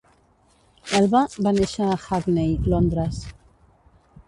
Elba 0.99 1.21
va 1.47 1.53
néixer 1.59 1.91
a 1.91 1.99
Hackney, 2.07 2.51
Londres. 2.75 3.23